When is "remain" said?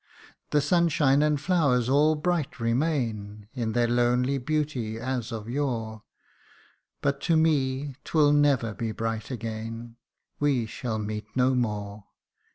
2.59-3.47